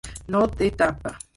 [0.35, 1.15] No té tapa.